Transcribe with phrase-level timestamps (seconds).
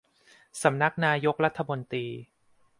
[0.63, 2.05] สำนักนายกรัฐมนตรี